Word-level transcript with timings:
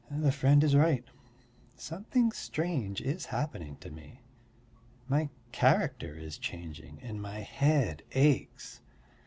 The 0.09 0.31
friend 0.31 0.63
is 0.63 0.75
right. 0.75 1.05
Something 1.75 2.31
strange 2.31 3.01
is 3.01 3.27
happening 3.27 3.75
to 3.81 3.91
me. 3.91 4.21
My 5.07 5.29
character 5.51 6.15
is 6.17 6.39
changing 6.39 6.97
and 7.03 7.21
my 7.21 7.41
head 7.41 8.01
aches. 8.13 8.81